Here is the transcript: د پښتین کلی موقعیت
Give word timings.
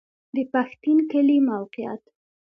د 0.35 0.37
پښتین 0.53 0.97
کلی 1.11 1.37
موقعیت 1.49 2.03